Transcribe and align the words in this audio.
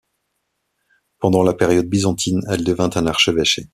Pendant 1.19 1.43
la 1.43 1.53
période 1.53 1.85
byzantine, 1.85 2.41
elle 2.49 2.63
devint 2.63 2.89
un 2.95 3.05
archevêché. 3.05 3.69